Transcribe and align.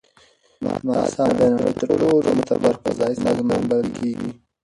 ناسا 0.87 1.25
د 1.37 1.39
نړۍ 1.55 1.73
تر 1.81 1.87
ټولو 2.01 2.29
معتبر 2.37 2.73
فضایي 2.83 3.15
سازمان 3.25 3.61
بلل 3.69 3.87
کیږي. 3.97 4.31